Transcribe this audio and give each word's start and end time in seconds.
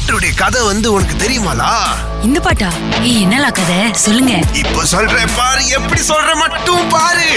பாட்டுடைய 0.00 0.34
கதை 0.34 0.60
வந்து 0.62 0.88
உனக்கு 0.92 1.14
தெரியுமாலா? 1.14 1.70
இந்த 2.22 2.38
பாட்டா? 2.40 2.68
ஏய் 3.00 3.20
என்னலா 3.20 3.50
கதை? 3.50 3.76
சொல்லுங்க. 4.04 4.32
இப்ப 4.52 4.84
சொல்றேன் 4.84 5.32
பாரு 5.36 5.62
எப்படி 5.68 6.00
சொல்ற 6.00 6.30
மட்டும் 6.34 6.88
பாரு. 6.88 7.28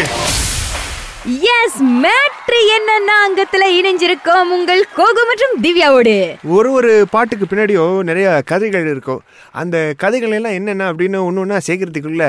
எஸ் 1.25 1.77
மேட்ரு 2.03 2.57
என்னன்னா 2.75 3.13
அங்கத்துல 3.25 3.67
இணைஞ்சிருக்கோம் 3.75 4.49
உங்கள் 4.55 4.81
கோகு 4.95 5.21
மற்றும் 5.29 5.53
திவ்யாவோடு. 5.63 6.15
ஒரு 6.55 6.69
ஒரு 6.77 6.89
பாட்டுக்கு 7.13 7.45
பின்னாடியும் 7.45 8.01
நிறைய 8.09 8.41
கதைகள் 8.51 8.87
இருக்கும். 8.93 9.21
அந்த 9.61 9.93
கதைகள் 9.97 10.35
எல்லாம் 10.37 10.55
என்னென்ன 10.59 10.87
அப்படின்னு 10.91 11.19
ஒன்று 11.27 11.41
ஒன்றா 11.43 11.59
சேர்க்கறதுக்குள்ள 11.67 12.25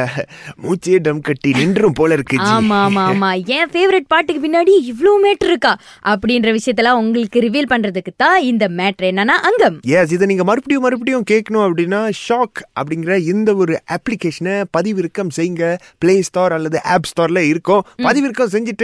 மூச்சே 0.65 0.99
டம் 1.07 1.23
கட்டி 1.29 1.51
நின்றும் 1.61 1.97
போல 2.01 2.19
இருக்கு. 2.19 2.39
ஆமா 2.51 2.79
ஆமா 2.85 3.03
ஆமா. 3.15 3.31
என் 3.57 3.73
ஃபேவரட் 3.73 4.09
பாட்டுக்கு 4.15 4.45
பின்னாடி 4.47 4.75
இவ்ளோ 4.93 5.15
மேட்ரு 5.25 5.51
இருக்கா? 5.53 5.73
அப்படின்ற 6.13 6.53
விஷயத்தெல்லாம் 6.59 7.01
உங்களுக்கு 7.03 7.45
ரிவீல் 7.47 7.71
பண்றதுக்கு 7.75 8.15
தான் 8.17 8.39
இந்த 8.51 8.69
மேட்ரு 8.79 9.11
என்னன்னா 9.13 9.39
அங்கம். 9.51 9.81
எஸ் 9.97 10.15
இதை 10.19 10.31
நீங்கள் 10.33 10.51
மறுபடியும் 10.53 10.87
மறுபடியும் 10.87 11.27
கேட்கணும் 11.33 11.67
அப்படின்னா 11.67 12.03
ஷாக் 12.23 12.63
அப்படிங்கிற 12.79 13.19
இந்த 13.35 13.57
ஒரு 13.57 13.77
அப்ளிகேஷனை 13.99 14.57
பதிவிறக்கம் 14.79 15.35
செய்யுங்க. 15.41 15.65
ப்ளே 15.99 16.17
ஸ்டோர் 16.31 16.57
அல்லது 16.61 16.81
ஆப் 16.95 17.11
ஸ்டோரில் 17.13 17.45
இருக்கும். 17.53 17.85
பதிவிறக்கம் 18.09 18.55
செஞ்சுட்டு 18.57 18.83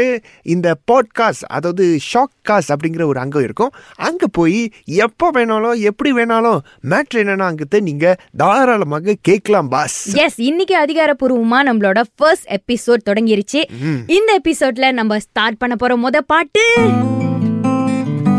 இந்த 0.55 0.69
பாட்காஸ்ட் 0.91 1.47
அதாவது 1.57 1.85
ஷாக் 2.11 2.35
காஸ்ட் 2.49 2.73
அப்படிங்கிற 2.75 3.05
ஒரு 3.13 3.19
அங்கம் 3.25 3.47
இருக்கும். 3.49 3.73
அங்கே 4.09 4.29
போய் 4.39 4.61
எப்போ 5.07 5.27
வேணாலும் 5.37 5.83
எப்படி 5.91 6.13
வேணாலும் 6.19 6.59
மேட்ரு 6.93 7.21
என்னன்னா 7.23 7.49
அங்கத்தை 7.51 7.81
நீங்கள் 7.89 8.19
தாராளமாக 8.43 9.17
கேட்கலாம் 9.29 9.71
பாஸ் 9.75 9.99
எஸ் 10.25 10.39
இன்னைக்கு 10.51 10.77
அதிகாரப்பூர்வமா 10.85 11.61
நம்மளோட 11.71 12.03
ஃபர்ஸ்ட் 12.17 12.49
எபிசோட் 12.59 13.07
தொடங்கிருச்சு. 13.11 13.63
இந்த 14.19 14.31
எபிசோட்ல 14.41 14.93
நம்ம 15.01 15.19
ஸ்டார்ட் 15.27 15.61
பண்ண 15.63 15.77
போற 15.77 15.97
முத 16.05 16.19
பாட்டு. 16.33 16.65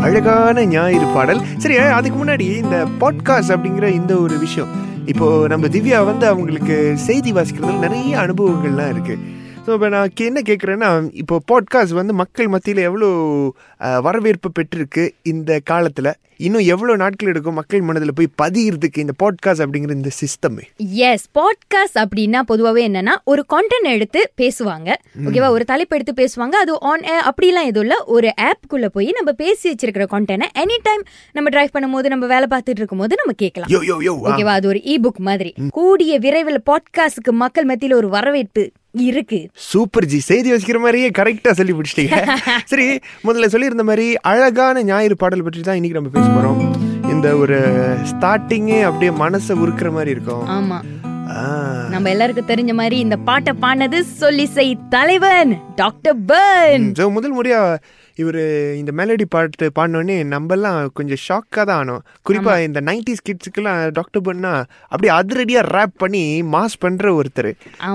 அழகான 0.06 0.62
ஞாயிறு 0.70 1.08
பாடல். 1.16 1.40
சரி 1.62 1.74
அதுக்கு 1.98 2.16
முன்னாடி 2.22 2.46
இந்த 2.62 2.76
பாட்காஸ்ட் 3.02 3.52
அப்படிங்கிற 3.54 3.88
இந்த 3.98 4.12
ஒரு 4.24 4.36
விஷயம். 4.38 4.72
இப்போ 5.12 5.26
நம்ம 5.52 5.68
திவ்யா 5.74 5.98
வந்து 6.08 6.26
அவங்களுக்கு 6.30 6.76
செய்தி 7.06 7.30
வாசிக்கிறதுல 7.36 7.84
நிறைய 7.84 8.18
அனுபவங்கள்லாம் 8.24 8.90
இருக்கு. 8.94 9.14
ஸோ 9.66 9.72
இப்போ 9.74 9.88
நான் 9.88 10.14
என்ன 10.18 10.40
கேட்குறேன்னா 10.40 10.88
இப்போ 11.12 11.36
பாட்காஸ்ட் 11.50 11.92
வந்து 11.92 12.12
மக்கள் 12.12 12.48
மத்தியில் 12.48 12.80
எவ்வளோ 12.82 13.08
வரவேற்பு 14.00 14.48
பெற்றிருக்கு 14.58 15.04
இந்த 15.22 15.60
காலத்தில் 15.64 16.10
இன்னும் 16.36 16.64
எவ்வளோ 16.64 16.96
நாட்கள் 16.96 17.28
எடுக்கும் 17.28 17.54
மக்கள் 17.54 17.80
மனதில் 17.80 18.14
போய் 18.14 18.28
பதிகிறதுக்கு 18.42 18.98
இந்த 18.98 19.14
பாட்காஸ்ட் 19.22 19.62
அப்படிங்கிற 19.64 19.90
இந்த 19.90 20.10
சிஸ்டம் 20.20 20.56
எஸ் 21.10 21.26
பாட்காஸ்ட் 21.38 21.98
அப்படின்னா 22.02 22.40
பொதுவாகவே 22.40 22.82
என்னன்னா 22.88 23.14
ஒரு 23.24 23.44
கான்டென்ட் 23.54 23.88
எடுத்து 23.92 24.20
பேசுவாங்க. 24.42 24.88
ஓகேவா 25.26 25.48
ஒரு 25.48 25.64
தலைப்பு 25.64 25.96
எடுத்து 25.96 26.14
பேசுவாங்க. 26.22 26.54
அது 26.64 26.72
ஆன் 26.80 27.04
ஏர் 27.04 27.24
அப்படிலாம் 27.30 27.68
எதுவும் 27.70 27.86
இல்லை. 27.86 27.98
ஒரு 28.06 28.30
ஆப்குள்ள 28.48 28.86
போய் 28.86 29.10
நம்ம 29.12 29.32
பேசி 29.32 29.64
வச்சிருக்கிற 29.70 30.06
கான்டென்ட்டை 30.14 30.50
எனி 30.64 30.78
டைம் 30.82 31.04
நம்ம 31.32 31.50
டிரைவ் 31.50 31.74
பண்ணும்போது 31.78 32.06
நம்ம 32.06 32.26
வேலை 32.26 32.48
பார்த்துட்டு 32.50 32.82
இருக்கும்போது 32.82 33.22
நம்ம 33.22 33.34
கேட்கலாம். 33.36 33.72
ஓகேவா 34.28 34.54
அது 34.58 34.68
ஒரு 34.68 34.82
இ 34.84 34.96
புக் 35.06 35.22
மாதிரி 35.30 35.52
கூடிய 35.70 36.18
விரைவில் 36.18 36.62
பாட்காஸ்டுக்கு 36.70 37.34
மக்கள் 37.44 37.64
மத்தியில் 37.64 37.94
ஒரு 37.94 38.08
வரவேற்பு 38.08 38.64
இருக்கு. 38.94 39.38
சூப்பர் 39.66 40.06
ஜி 40.06 40.18
செய்தி 40.20 40.52
வச்சுக்கிற 40.52 40.80
மாதிரியே 40.80 41.08
கரெக்டாக 41.10 41.54
சொல்லி 41.54 41.72
பிடிச்சிட்டீங்க 41.72 42.16
சரி 42.72 42.86
முதல்ல 43.24 43.46
சொல்லியிருந்த 43.46 43.84
மாதிரி 43.84 44.06
அழகான 44.24 44.82
ஞாயிறு 44.84 45.16
பாடல் 45.16 45.44
பற்றி 45.44 45.62
தான் 45.62 45.78
இன்னைக்கு 45.80 45.98
நம்ம 45.98 46.12
பேச 46.12 46.26
போகிறோம் 46.28 46.60
இந்த 47.12 47.28
ஒரு 47.36 47.58
ஸ்டார்டிங்கே 48.10 48.80
அப்படியே 48.82 49.12
மனசை 49.22 49.54
உருக்குற 49.62 49.90
மாதிரி 49.92 50.10
இருக்கும். 50.10 50.44
ஆமா. 50.50 50.78
நம்ம 51.90 52.10
எல்லாருக்கும் 52.10 52.48
தெரிஞ்ச 52.50 52.72
மாதிரி 52.74 52.96
இந்த 52.98 53.16
பாட்டை 53.20 53.52
பாடினது 53.60 53.98
சொல்லிசை 54.20 54.66
தலைவன் 54.88 55.52
டாக்டர் 55.74 56.18
பர்ன். 56.26 56.86
முதல் 57.10 57.34
முறையா 57.34 57.60
இவர் 58.16 58.40
இந்த 58.80 58.90
மெலடி 58.98 59.26
பாட்டு 59.34 59.66
பாடினோடனே 59.76 60.16
நம்மெல்லாம் 60.32 60.78
கொஞ்சம் 60.98 61.20
ஷாக்காக 61.26 61.64
தான் 61.64 61.80
ஆனோம். 61.82 62.02
குறிப்பாக 62.22 62.66
இந்த 62.66 62.80
நைன்டிஸ் 62.88 63.24
கிட்ஸுக்கெல்லாம் 63.28 63.80
டாக்டர் 63.98 64.24
பண்ணா 64.28 64.52
அப்படியே 64.92 65.12
அதிரடியாக 65.18 65.70
ரேப் 65.76 65.94
பண்ணி 66.02 66.22
மாஸ் 66.54 66.76
பண்ணுற 66.84 67.06
ஒருத்தர். 67.18 67.50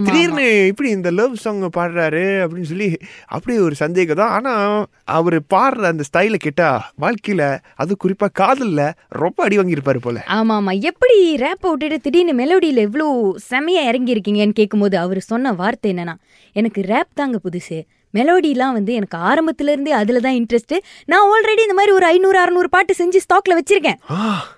திடீர்னு 0.07 0.45
இப்படி 0.71 0.89
இந்த 0.97 1.11
லவ் 1.19 1.35
சாங் 1.43 1.63
பாடுறாரு 1.77 2.23
அப்படின்னு 2.43 2.71
சொல்லி 2.71 2.89
அப்படியே 3.27 3.59
ஒரு 3.59 3.75
சந்தேகம் 3.83 4.21
தான். 4.21 4.33
ஆனால் 4.37 4.87
அவர் 5.17 5.37
பாடுற 5.53 5.91
அந்த 5.91 6.05
ஸ்டைலை 6.09 6.39
கேட்டா 6.39 6.69
வாழ்க்கையில் 6.97 7.45
அது 7.75 7.91
குறிப்பாக 7.97 8.35
காதலில் 8.41 8.85
ரொம்ப 9.23 9.43
அடி 9.43 9.57
வாங்கியிருப்பாரு 9.59 9.99
போல. 9.99 10.17
ஆமா 10.37 10.55
ஆமா. 10.59 10.73
எப்படி 10.91 11.15
ரேப்பை 11.43 11.69
விட்டுட்டு 11.71 11.99
திடீர்னு 11.99 12.33
மெலோடியில 12.41 12.85
எவ்வளோ 12.87 13.07
செமையா 13.51 13.83
இறங்கி 13.91 14.15
இருக்கீங்கன்னு 14.15 14.59
கேட்கும்போது 14.61 14.97
அவர் 14.97 15.19
சொன்ன 15.31 15.53
வார்த்தை 15.53 15.91
என்னன்னா 15.93 16.15
எனக்கு 16.55 16.81
ரேப் 16.91 17.13
தாங்க 17.13 17.39
புதுசு. 17.45 17.77
மெலோடிலாம் 18.13 18.73
வந்து 18.73 18.91
எனக்கு 18.93 19.17
ஆரம்பத்துல 19.29 19.71
இருந்தே 19.71 19.91
அதுல 19.93 20.19
தான் 20.19 20.37
இன்ட்ரெஸ்ட் 20.37 20.75
நான் 21.05 21.25
ஆல்ரெடி 21.31 21.61
இந்த 21.61 21.73
மாதிரி 21.73 21.91
ஒரு 21.91 22.05
ஐநூறு 22.05 22.39
அறுநூறு 22.39 22.69
பாட்டு 22.69 22.93
செஞ்சு 22.93 23.19
ஸ்டாக்ல 23.23 23.57
வச்சிருக்கேன். 23.57 23.99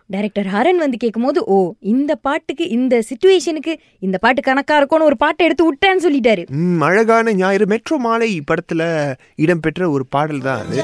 டைரக்டர் 0.09 0.47
ஹரன் 0.47 0.77
வந்து 0.77 0.97
கேட்கும்போது 0.97 1.39
ஓ 1.47 1.57
இந்த 1.89 2.15
பாட்டுக்கு 2.21 2.67
இந்த 2.69 3.01
சுச்சுவேஷனுக்கு 3.09 3.73
இந்த 3.99 4.17
பாட்டு 4.17 4.41
கணக்கா 4.41 4.77
இருக்கும்னு 4.77 5.05
ஒரு 5.05 5.17
பாட்டை 5.17 5.45
எடுத்து 5.45 5.67
விட்டேன்னு 5.69 6.05
சொல்லிட்டாரு. 6.05 6.45
ம், 6.59 6.81
அழகான 6.81 7.33
ஞாயிறு. 7.33 7.67
மெட்ரோ 7.67 7.97
மாலை 7.97 8.31
படத்துல 8.51 8.83
இடம்பெற்ற 9.35 9.89
ஒரு 9.89 10.05
பாடல் 10.07 10.41
தான் 10.41 10.61
அது. 10.61 10.79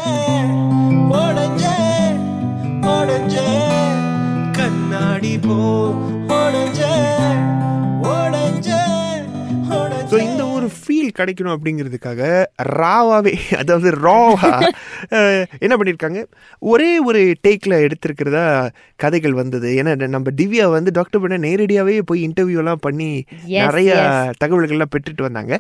கண்ணாடி 4.58 5.34
போ 5.38 5.56
கிடைக்கணும் 11.16 11.56
அப்படிங்கிறதுக்காக 11.56 12.22
ராவாவே 12.76 13.34
அதாவது 13.60 13.90
ராவா 14.06 14.50
என்ன 15.60 15.74
பண்ணியிருக்காங்க 15.76 16.22
ஒரே 16.62 16.92
ஒரு 17.08 17.22
டேக்கில் 17.46 17.82
எடுத்திருக்கிறதா 17.86 18.46
கதைகள் 19.00 19.40
வந்தது. 19.40 19.70
ஏன்னா 19.80 20.10
நம்ம 20.16 20.34
திவ்யா 20.40 20.68
வந்து 20.76 20.92
டாக்டர் 20.92 21.24
பண்ண 21.24 21.40
நேரடியாகவே 21.48 21.98
போய் 22.10 22.26
இன்டர்வியூலாம் 22.28 22.84
பண்ணி 22.86 23.10
Yes, 23.48 23.64
நிறைய. 23.64 23.92
தகவல்கள்லாம் 24.42 24.94
பெற்றுட்டு 24.94 25.28
வந்தாங்க. 25.28 25.54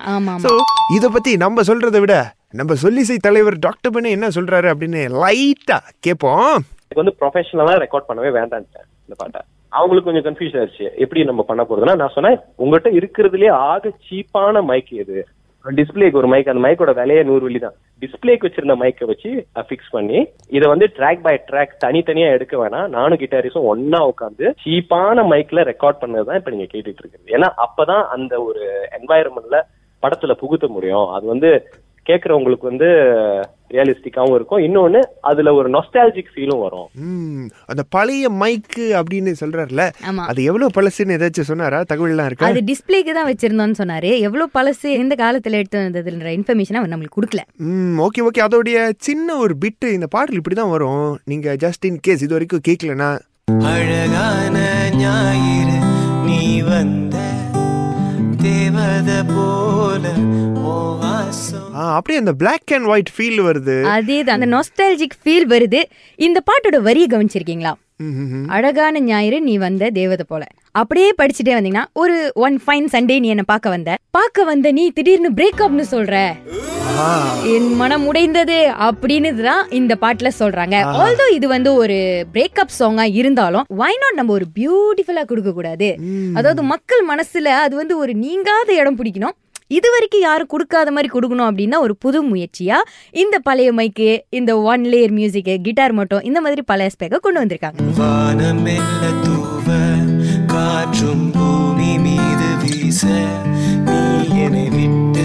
ஸோ 0.45 0.51
இதை 0.97 1.09
பற்றி 1.09 1.33
நம்ம 1.37 1.63
சொல்கிறத 1.69 1.99
விட 2.03 2.15
நம்ம 2.59 2.73
சொல்லிசை 2.83 3.17
தலைவர் 3.19 3.57
டாக்டர் 3.65 3.93
பண்ண 3.95 4.15
என்ன 4.17 4.29
சொல்கிறாரு 4.35 4.67
அப்படின்னு 4.73 5.01
லைட்டாக 5.23 5.91
கேட்போம் 6.07 6.55
வந்து 6.95 7.13
ப்ரொஃபஷனலா 7.21 7.75
ரெக்கார்ட் 7.83 8.09
பண்ணவே 8.09 8.29
வேண்டான்ட்டேன் 8.35 8.87
இந்த 9.05 9.15
பாட்டை. 9.21 9.39
அவங்களுக்கு 9.71 10.07
கொஞ்சம் 10.07 10.25
கன்ஃபியூஸ் 10.27 10.55
ஆயிடுச்சு 10.57 10.85
எப்படி 11.03 11.23
நம்ம 11.29 11.43
பண்ண 11.47 11.61
போறதுன்னா 11.63 11.95
நான் 12.01 12.13
சொன்னேன் 12.13 12.37
உங்ககிட்ட 12.63 12.89
இருக்கிறதுலயே 12.99 13.51
ஆக 13.69 13.91
சீப்பான 14.05 14.61
மைக் 14.69 14.91
எது? 15.03 15.17
டிஸ்பிளேக்கு 15.77 16.19
ஒரு 16.21 16.27
மைக் 16.31 16.49
அந்த 16.51 16.61
மைக்கோட 16.65 16.91
விலையே 16.99 17.21
நூறு 17.29 17.43
வெள்ளி 17.45 17.59
தான். 17.59 17.75
டிஸ்பிளேக்கு 18.01 18.47
வச்சிருந்த 18.47 18.75
மைக்கை 18.81 19.05
வச்சு 19.11 19.31
ஃபிக்ஸ் 19.67 19.93
பண்ணி 19.95 20.19
இதை 20.57 20.65
வந்து 20.71 20.87
ட்ராக் 20.97 21.23
பை 21.27 21.35
ட்ராக் 21.49 21.79
தனித்தனியா 21.85 22.27
எடுக்க 22.35 22.55
வேணாம். 22.63 22.87
நானும் 22.97 23.21
கிட்டாரிஸும் 23.21 23.69
ஒன்னா 23.71 24.01
உட்காந்து 24.11 24.45
சீப்பான 24.65 25.25
மைக்ல 25.31 25.65
ரெக்கார்ட் 25.71 26.01
பண்ணது 26.03 26.27
தான் 26.29 26.39
இப்ப 26.41 26.53
நீங்க 26.55 26.67
கேட்டுட்டு 26.73 27.01
இருக்கிறது 27.01 27.35
ஏன்னா 27.37 27.49
அப்பதான் 27.65 28.03
அந்த 28.17 28.35
ஒரு 28.49 28.63
என்வாயர்மெண்ட்ல 28.99 29.59
படத்துல 30.03 30.33
புகுத்த 30.41 30.65
முடியும். 30.67 31.07
அது 31.15 31.25
வந்து 31.33 31.49
கேட்கறவங்களுக்கு 32.05 32.69
வந்து 32.69 32.87
ரியலிஸ்டிக்காவும் 33.71 34.35
இருக்கும். 34.35 34.59
இன்னொன்னு 34.59 34.99
அதுல 35.21 35.53
ஒரு 35.53 35.69
நொஸ்டாலஜிக் 35.69 36.31
ஃபீலும் 36.33 36.61
வரும். 36.63 36.87
ம், 37.05 37.45
அந்த 37.65 37.83
பழைய 37.89 38.29
மைக்கு 38.41 38.85
அப்படின்னு 38.99 39.31
சொல்றாருல 39.41 39.83
ஆமா. 40.09 40.23
அது 40.27 40.43
எவ்வளவு 40.43 40.75
பழசுன்னு 40.77 41.15
ஏதாச்சும் 41.17 41.49
சொன்னாரா? 41.51 41.79
தகவல்லாம் 41.83 42.25
இருக்கா? 42.25 42.49
அது 42.49 42.61
டிஸ்பிளேக்கு 42.61 43.13
தான் 43.13 43.29
வச்சிருந்தோம்னு 43.31 43.79
சொன்னாரு. 43.81 44.11
எவ்வளவு 44.27 44.55
பழசு 44.57 44.89
எந்த 45.01 45.15
காலத்துல 45.15 45.59
எடுத்து 45.61 45.81
வந்ததுன்ற 45.81 46.31
இன்ஃபர்மேஷன் 46.37 46.79
அவர் 46.81 46.93
நம்மளுக்கு 46.93 47.19
கொடுக்கல. 47.19 47.43
ம் 47.67 47.97
ஓகே 48.07 48.23
ஓகே 48.27 48.45
அதோடைய 48.47 48.77
சின்ன 48.99 49.37
ஒரு 49.37 49.55
பிட்டு 49.57 49.89
இந்த 49.93 50.07
பாடல் 50.07 50.39
இப்படி 50.41 50.55
தான் 50.55 50.73
வரும். 50.75 51.17
நீங்க 51.25 51.55
ஜஸ்ட் 51.65 51.85
இன் 51.85 51.99
கேஸ் 51.99 52.25
இது 52.27 52.37
வரைக்கும் 52.37 52.65
கேட்கலனா 52.69 53.11
அழகான 53.71 54.55
ஞாயிறு 54.97 55.77
நீ 56.27 56.39
வந்த 56.61 57.17
தேவத 58.43 59.11
போல 59.29 60.05
ஓ 60.65 60.73
வாசம் 61.01 61.24
அப்படியே 61.95 62.19
அந்த 62.23 62.33
Black 62.41 62.73
அண்ட் 62.75 62.89
ஒயிட் 62.91 63.11
ஃபீல் 63.15 63.39
வருது. 63.47 63.77
அதேதான் 63.95 64.37
அந்த 64.37 64.47
நொஸ்டாலஜிக் 64.55 65.17
ஃபீல் 65.23 65.47
வருது. 65.53 65.81
இந்த 66.27 66.41
பாட்டோட 66.49 66.79
வரியை 66.89 67.09
கவனிச்சிருக்கீங்களா. 67.13 67.73
அழகான 68.55 69.01
ஞாயிறு 69.09 69.37
நீ 69.47 69.53
வந்த 69.65 69.89
தேவதை 69.97 70.23
போல. 70.31 70.43
அப்படியே 70.79 71.09
படிச்சுட்டே 71.19 71.53
வந்தீங்கன்னா 71.57 71.83
ஒரு 72.01 72.15
ஒன் 72.45 72.55
ஃபைன் 72.63 72.87
சண்டே 72.93 73.15
நீ 73.23 73.27
என்ன 73.33 73.45
பார்க்க 73.51 73.75
வந்த? 73.75 73.91
பார்க்க 74.17 74.47
வந்த 74.49 74.71
நீ 74.77 74.83
திடீர்னு 74.97 75.31
பிரேக்கப்னு 75.39 75.85
சொல்ற. 75.93 76.15
என் 77.53 77.69
மனம் 77.79 78.03
உடைந்தது 78.09 78.57
அப்படின்னு 78.87 79.31
தான் 79.47 79.63
இந்த 79.79 79.93
பாட்டுல 80.03 80.29
சொல்றாங்க. 80.41 80.75
ஆல்தோ 81.03 81.25
இது 81.37 81.47
வந்து 81.53 81.71
ஒரு 81.81 81.97
பிரேக்கப் 82.33 82.75
சாங்கா 82.79 83.05
இருந்தாலும் 83.21 83.65
வை 83.81 83.93
நாட் 84.03 84.19
நம்ம 84.19 84.33
ஒரு 84.37 84.45
பியூட்டிஃபுல்லா 84.59 85.23
கொடுக்க 85.31 85.53
கூடாது 85.57 85.89
அதாவது 86.39 86.63
மக்கள் 86.73 87.03
மனசுல 87.13 87.55
அது 87.65 87.75
வந்து 87.81 87.97
ஒரு 88.03 88.13
நீங்காத 88.25 88.69
இடம் 88.81 88.99
பிடிக்கணும். 89.01 89.35
இது 89.67 89.91
வரைக்கும் 89.91 90.21
யாரும் 90.21 90.47
கொடுக்காத 90.47 90.91
மாதிரி 90.91 91.09
கொடுக்கணும் 91.13 91.47
அப்படின்னா 91.47 91.77
ஒரு 91.77 91.95
புது 91.95 92.19
முயற்சியா? 92.23 92.77
இந்த 93.11 93.39
பழைய 93.39 93.73
மைக்கு 93.73 94.19
இந்த 94.29 94.61
ஒன் 94.61 94.83
லேயர் 94.83 95.11
மியூசிக் 95.11 95.59
கிட்டார் 95.63 95.91
மட்டும் 95.91 96.21
இந்த 96.21 96.41
மாதிரி 96.41 96.61
பல 96.61 96.87
ஸ்பேக்க 96.87 97.17
கொண்டு 97.17 97.41
வந்திருக்காங்க. 97.43 97.79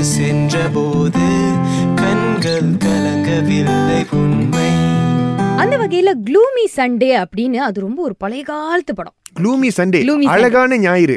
சென்ற 0.03 0.59
போது 0.75 1.27
கண்கள் 1.95 2.71
கலங்கவில்லை 2.85 4.07
உண்மை. 4.11 4.69
அந்த 5.57 5.79
வகையில 5.79 6.13
க்ளூமி 6.25 6.65
சண்டே 6.77 7.25
அப்படின்னு 7.25 7.57
அது 7.57 7.81
ரொம்ப 7.81 8.03
ஒரு 8.03 8.17
பழைய 8.17 8.43
காலத்து 8.43 8.95
படம். 8.95 9.15
Gloomy 9.39 9.69
Sunday. 9.77 9.99
அழகான 10.35 10.77
ஞாயிறு. 10.77 11.17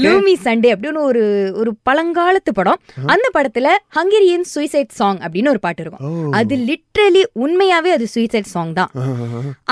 க்ளூமி 0.00 0.34
சண்டே 0.44 0.68
அப்படின்னு 0.74 1.02
ஒரு 1.10 1.22
ஒரு 1.60 1.70
பழங்காலத்து 1.90 2.52
படம். 2.54 2.80
அந்த 3.14 3.26
படத்துல 3.36 3.66
ஹங்கேரியன் 3.96 4.46
சூசைட் 4.54 4.96
சாங் 5.00 5.18
அப்படின்னு 5.18 5.52
ஒரு 5.54 5.60
பாட்டு 5.66 5.82
இருக்கும். 5.82 6.32
அது 6.32 6.56
லிட்ரலி 6.70 7.22
உண்மையாவே 7.44 7.92
அது 7.96 8.06
சூசைட் 8.14 8.52
சாங் 8.54 8.72
தான். 8.72 8.90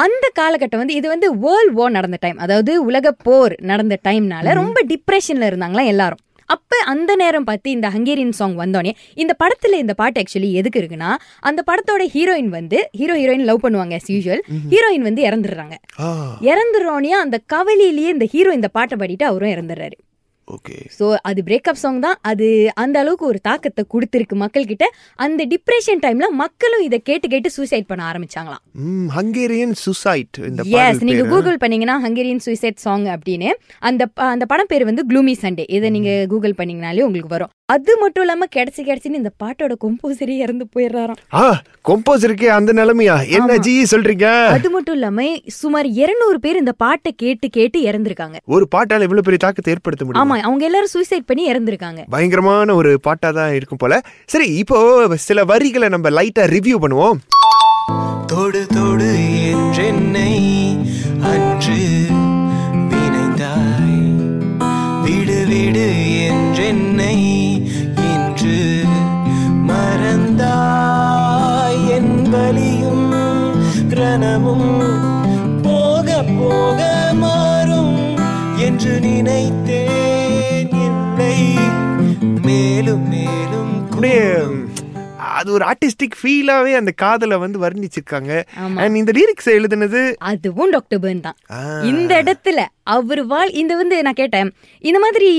அந்த 0.04 0.24
காலகட்டம் 0.40 0.82
வந்து 0.82 0.94
இது 0.94 1.08
வந்து 1.08 1.30
வேர்ல்ட் 1.38 1.74
வார் 1.80 1.96
நடந்த 1.98 2.18
டைம் 2.20 2.38
அதாவது 2.38 2.84
உலக 2.84 3.12
போர் 3.28 3.56
நடந்த 3.72 3.98
டைம்னால 4.08 4.54
ரொம்ப 4.62 4.84
டிப்ரெஷன்ல 4.92 5.48
இருந்தாங்களா 5.50 5.84
எல்லாரும். 5.94 6.22
அப்ப 6.46 6.76
அந்த 6.76 7.16
நேரம் 7.16 7.44
பார்த்து 7.44 7.70
இந்த 7.70 7.88
ஹங்கேரியன் 7.88 8.30
சாங் 8.30 8.56
வந்தோடனே 8.58 8.90
இந்த 9.14 9.36
படத்துல 9.44 9.72
இந்த 9.72 9.94
பாட்டு 9.94 10.22
ஆக்சுவலி 10.22 10.52
எதுக்கு 10.52 10.80
இருக்குன்னா 10.80 11.14
அந்த 11.40 11.62
படத்தோட 11.66 12.00
ஹீரோயின் 12.00 12.48
வந்து 12.48 12.88
ஹீரோ 12.92 13.14
ஹீரோயின் 13.14 13.44
லவ் 13.44 13.60
பண்ணுவாங்க 13.62 13.92
as 13.92 14.10
usual. 14.10 14.40
ஹீரோயின் 14.70 15.00
வந்து 15.00 15.22
இறந்துடுறாங்க. 15.24 15.72
இறந்துடுறோனே 16.40 17.08
அந்த 17.08 17.40
கவலையிலேயே 17.46 18.08
இந்த 18.08 18.24
ஹீரோ 18.24 18.52
இந்த 18.52 18.68
பாட்டை 18.68 18.98
பாடிட்டு 18.98 19.22
அவரும் 19.22 19.50
இறந்துடுறாரு. 19.50 19.92
ஓகே 20.54 20.76
ஸோ 20.98 21.06
அது 21.28 21.40
பிரேக்கப் 21.48 21.80
சாங் 21.82 22.00
தான். 22.04 22.16
அது 22.30 22.46
அந்த 22.82 22.96
அளவுக்கு 23.02 23.26
ஒரு 23.30 23.38
தாக்கத்தை 23.48 23.82
கொடுத்துருக்கு 23.94 24.36
மக்கள் 24.42 24.68
கிட்ட 24.70 24.86
அந்த 25.26 25.46
டிப்ரெஷன் 25.52 26.02
டைம்ல 26.04 26.26
மக்களும் 26.42 26.84
இதை 26.88 26.98
கேட்டு 27.08 27.28
கேட்டு 27.34 27.50
சூசைட் 27.56 27.88
பண்ண 27.90 28.02
ஆரம்பிச்சாங்களாம். 28.10 28.62
ஹங்கேரியன் 29.16 29.74
சுசைட் 29.84 30.38
இந்த 30.50 30.62
எஸ் 30.84 31.02
நீங்க. 31.08 31.24
கூகுள் 31.34 31.60
பண்ணீங்கன்னா 31.64 31.96
ஹங்கேரியன் 32.06 32.44
சூசைட் 32.46 32.82
சாங் 32.86 33.06
அப்படின்னு. 33.14 33.50
அந்த 33.90 34.02
அந்த 34.34 34.46
படம் 34.52 34.70
பேர் 34.72 34.88
வந்து 34.90 35.04
க்ளூமி 35.12 35.36
சண்டே 35.44 35.66
இதை 35.78 35.90
நீங்க 35.96 36.12
கூகுள் 36.34 36.58
பண்ணீங்கனாலே 36.60 37.06
உங்களுக்கு 37.08 37.34
வரும். 37.36 37.52
அது 37.72 37.92
மட்டும் 38.00 38.22
இல்லாம 38.24 38.46
கிடைச்சி 38.54 38.80
கிடைச்சின்னு 38.86 39.20
இந்த 39.20 39.30
பாட்டோட 39.42 39.74
கொம்போசரே 39.82 40.34
இறந்து 40.44 40.64
போயிடுறாராம். 40.74 41.20
ஆ 41.40 41.44
கம்போசருக்கே 41.88 42.48
அந்த 42.56 42.70
நிலைமையா? 42.78 43.14
என்ன. 43.36 43.56
ஜி 43.66 43.72
சொல்றீங்க? 43.92 44.26
அது 44.56 44.68
மட்டும் 44.74 44.96
இல்லாம 44.98 45.24
சுமார் 45.60 45.86
200 46.00 46.40
பேர் 46.44 46.60
இந்த 46.62 46.72
பாட்டை 46.84 47.12
கேட்டு 47.22 47.48
கேட்டு 47.56 47.80
இறந்திருக்காங்க. 47.90 48.36
ஒரு 48.56 48.66
பாட்டால 48.74 49.06
இவ்வளவு 49.08 49.26
பெரிய 49.28 49.42
தாக்கத்தை 49.44 49.72
ஏற்படுத்த 49.74 50.04
முடியும்? 50.04 50.22
ஆமா 50.24 50.36
அவங்க 50.48 50.64
எல்லாரும் 50.68 50.94
சூசைட் 50.96 51.28
பண்ணி 51.30 51.46
இறந்திருக்காங்க. 51.52 52.02
பயங்கரமான 52.16 52.74
ஒரு 52.80 52.92
பாட்டா 53.08 53.30
தான் 53.40 53.56
இருக்கும் 53.60 53.82
போல. 53.84 54.00
சரி 54.34 54.48
இப்போ 54.64 54.78
சில 55.28 55.44
வரிகளை 55.52 55.90
நம்ம 55.96 56.12
லைட்டா 56.18 56.46
ரிவ்யூ 56.56 56.78
பண்ணுவோம். 56.84 57.18
தொடு 58.32 58.62
தொடு 58.76 59.10
என்றென்னை 59.54 60.30
விடு 65.54 65.88
என்றென்னை 66.26 67.16
இன்று 68.06 68.54
மறந்தாய் 69.68 71.12
என் 71.96 72.16
பலியும் 72.32 73.12
ரணமும் 73.94 74.72
போக 75.62 76.16
போக 76.32 76.80
மாறும் 77.16 77.94
என்று 78.60 78.94
நினைத்தேன் 79.00 80.74
இல்லை 80.82 81.38
மேலும் 82.42 83.06
மேலும் 83.08 83.72
அப்படியே 83.82 84.26
அது 85.34 85.48
ஒரு 85.52 85.64
ஆர்டிஸ்டிக் 85.70 86.16
ஃபீலாவே 86.20 86.72
அந்த 86.80 86.92
காதலை 87.02 87.36
வந்து 87.36 87.58
வர்ணிச்சிருக்காங்க. 87.64 88.32
அண்ட் 88.80 88.98
இந்த 89.00 89.12
லிரிக்ஸ் 89.18 89.50
எழுதுனது 89.56 90.00
அதுவும் 90.30 90.70
டாக்டர் 90.70 91.00
பேர்ன் 91.00 91.24
தான். 91.26 91.38
இந்த 91.90 92.12
இடத்துல 92.22 92.60
அவர் 92.94 93.22
வாழ் 93.26 93.52
இந்த 93.62 93.72
வந்து 93.76 93.96
நான் 94.02 94.20
கேட்டேன் 94.22 94.50
இந்த 94.84 94.98
மாதிரி 94.98 95.30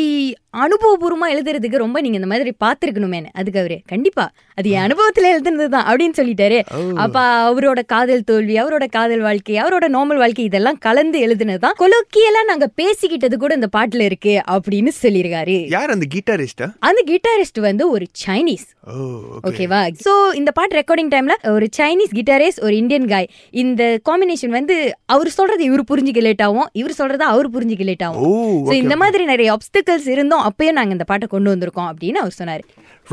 அனுபவபூர்வமா 0.64 1.28
எழுதுறதுக்கு 1.34 1.84
ரொம்ப 1.84 1.98
நீங்க 2.04 2.18
இந்த 2.22 2.30
மாதிரி 2.32 2.52
பாத்துருக்கணுமேனு 2.64 3.30
அதுக்கு 3.40 3.60
அவரு 3.62 3.78
கண்டிப்பா. 3.92 4.26
அது 4.58 4.68
என் 4.76 4.86
அனுபவத்துல 4.88 5.32
எழுதுனது 5.34 5.68
தான் 5.76 5.88
அப்படின்னு 5.90 6.18
சொல்லிட்டாரு. 6.20 6.60
அப்ப 7.04 7.24
அவரோட 7.50 7.80
காதல் 7.94 8.26
தோல்வி 8.30 8.56
அவரோட 8.62 8.86
காதல் 8.98 9.24
வாழ்க்கை 9.28 9.58
அவரோட 9.64 9.86
நார்மல் 9.96 10.22
வாழ்க்கை 10.24 10.46
இதெல்லாம் 10.50 10.80
கலந்து 10.88 11.20
எழுதுனதுதான். 11.28 11.78
கொலோக்கியெல்லாம் 11.82 12.50
நாங்க 12.52 12.70
பேசிக்கிட்டது 12.82 13.38
கூட 13.44 13.54
இந்த 13.60 13.70
பாட்டுல 13.78 14.06
இருக்கு 14.10 14.36
அப்படின்னு 14.56 14.94
சொல்லியிருக்காரு 15.02 15.58
யார் 15.76 15.94
அந்த 15.96 16.08
கிட்டாரிஸ்டா 16.16 16.70
அந்த 16.90 17.04
கிட்டாரிஸ்ட் 17.12 17.62
வந்து 17.70 17.84
ஒரு 17.96 18.08
சைனீஸ் 18.26 18.68
ஓகேவா? 19.50 19.80
சோ 20.06 20.12
இந்த 20.40 20.50
பாட்டு 20.58 20.74
ரெக்கார்டிங் 20.80 21.12
டைம்ல 21.14 21.36
ஒரு 21.56 21.68
சைனீஸ் 21.78 22.12
கிட்டாரிஸ்ட் 22.18 22.62
ஒரு 22.68 22.76
இந்தியன் 22.82 23.08
காய் 23.14 23.30
இந்த 23.64 23.84
காம்பினேஷன் 24.10 24.54
வந்து 24.58 24.76
அவர் 25.16 25.30
சொல்றது 25.38 25.64
இவர் 25.70 25.84
புரிஞ்சுக்க 25.92 26.22
லேட் 26.28 26.44
ஆகும். 26.48 26.68
இவர் 26.82 26.98
சொல்றத 27.00 27.24
அவர் 27.34 27.50
புரிஞ்சுக்க 27.56 27.86
லேட் 27.90 28.06
ஆகும். 28.08 28.36
இந்த 28.82 28.96
மாதிரி 29.04 29.26
நிறைய 29.32 29.50
ஆப்ஸ்டிகல்ஸ் 29.56 30.08
இருந்தோம் 30.16 30.45
அப்பயும் 30.48 30.78
நாங்க 30.78 30.96
இந்த 30.98 31.08
பாட்டை 31.12 31.28
கொண்டு 31.28 31.54
வந்திருக்கோம் 31.54 31.90
அப்படின்னு 31.92 32.22
அவர் 32.24 32.38
சொன்னாரு. 32.40 32.64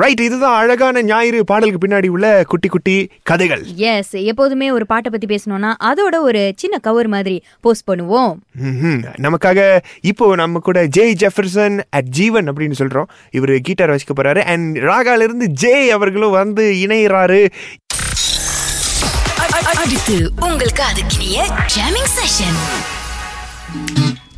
ரைட் 0.00 0.20
இதுதான் 0.26 0.58
அழகான 0.60 1.02
ஞாயிறு 1.08 1.40
பாடலுக்கு 1.50 1.80
பின்னாடி 1.82 2.08
உள்ள 2.14 2.26
குட்டி 2.50 2.68
குட்டி 2.74 2.94
கதைகள். 3.30 3.64
எஸ் 3.90 4.14
எப்போதுமே 4.30 4.68
ஒரு 4.76 4.84
பாட்டை 4.92 5.10
பத்தி 5.14 5.26
பேசணும்னா 5.32 5.70
அதோட 5.88 6.14
ஒரு 6.28 6.42
சின்ன 6.62 6.78
கவர் 6.86 7.08
மாதிரி 7.14 7.36
போஸ்ட் 7.64 7.88
பண்ணுவோம். 7.90 8.32
நமக்காக 9.26 9.60
இப்போ 10.12 10.28
நம்ம 10.42 10.62
கூட 10.68 10.80
ஜெய் 10.96 11.18
ஜெஃபர்சன் 11.22 11.76
அட் 11.98 12.10
ஜீவன் 12.18 12.48
அப்படின்னு 12.52 12.80
சொல்றோம். 12.82 13.10
இவர் 13.38 13.54
கீட்டார் 13.68 13.94
வாசிக்க 13.94 14.14
போறாரு. 14.20 14.42
அண்ட் 14.54 14.78
ராகால 14.90 15.26
இருந்து 15.28 15.48
ஜெய் 15.64 15.92
அவர்களும் 15.98 16.36
வந்து 16.40 16.66
இணையறாரு. 16.84 17.42
அடுத்து 19.82 20.16
உங்களுக்கு 20.46 20.82
அதுக்கினிய 20.90 21.38
ஜாமிங் 21.74 22.10
செஷன் 22.16 22.58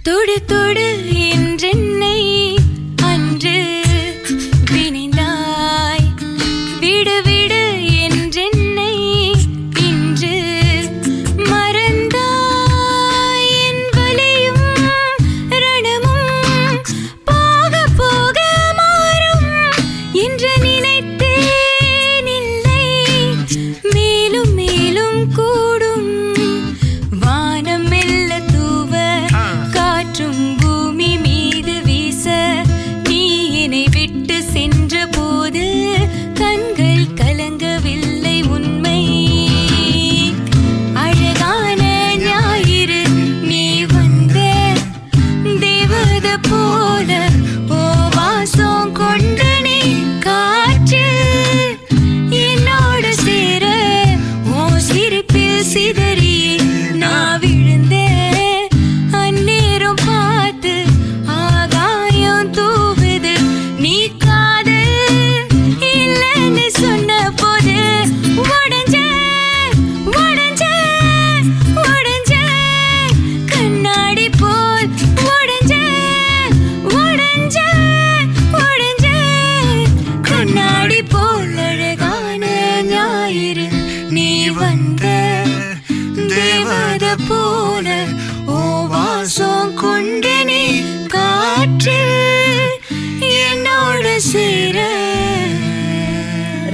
தொடு 0.07 0.37
தொடு 0.51 0.89
என்றென்னை 1.29 2.19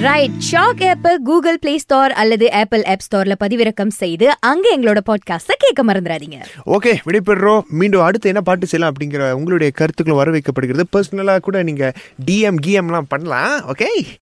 ரைட் 0.01 0.31
ஷாக் 0.53 0.93
ஆப்பை 0.93 1.15
கூகுள் 1.25 1.59
பிளே 1.59 1.79
ஸ்டோர் 1.79 2.13
அல்லது 2.13 2.53
ஆப்பிள் 2.53 2.85
ஆப் 2.85 2.99
ஸ்டோர்ல 3.11 3.35
பதிவிறக்கம் 3.45 3.89
செய்து 3.89 4.31
அங்க 4.41 4.77
எங்களோட 4.79 4.99
பாட்காஸ்ட 5.07 5.51
கேட்க 5.59 5.85
மறந்துடாதீங்க. 5.85 6.35
ஓகே 6.67 6.95
விடைபெறுறோம். 7.07 7.61
மீண்டும் 7.69 8.03
அடுத்து 8.03 8.29
என்ன 8.29 8.41
பாட்டு 8.41 8.67
செய்யலாம் 8.67 8.95
அப்படிங்கிற 8.95 9.31
உங்களுடைய 9.31 9.73
கருத்துக்களும் 9.77 10.25
வர 10.25 10.39
வைக்கப்படுகிறது 10.39 10.83
பர்சனலாக 10.97 11.39
கூட 11.39 11.63
நீங்க 11.63 11.93
டிஎம் 12.31 12.57
கிஎம்லாம் 12.67 13.05
பண்ணலாம். 13.09 13.61
ஓகே 13.61 13.85